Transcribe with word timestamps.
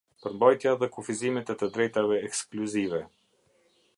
Përmbajtja 0.25 0.71
dhe 0.83 0.87
kufizimet 0.95 1.51
e 1.55 1.57
të 1.59 1.69
drejtave 1.77 2.19
ekskluzive. 2.31 3.05